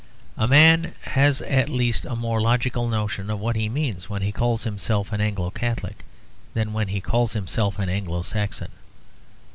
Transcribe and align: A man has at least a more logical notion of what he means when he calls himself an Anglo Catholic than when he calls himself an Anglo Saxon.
A 0.35 0.47
man 0.47 0.95
has 1.03 1.43
at 1.43 1.69
least 1.69 2.05
a 2.05 2.15
more 2.15 2.41
logical 2.41 2.87
notion 2.87 3.29
of 3.29 3.39
what 3.39 3.55
he 3.55 3.69
means 3.69 4.09
when 4.09 4.23
he 4.23 4.31
calls 4.31 4.63
himself 4.63 5.13
an 5.13 5.21
Anglo 5.21 5.51
Catholic 5.51 6.03
than 6.55 6.73
when 6.73 6.87
he 6.87 6.99
calls 7.01 7.33
himself 7.33 7.77
an 7.77 7.87
Anglo 7.87 8.23
Saxon. 8.23 8.71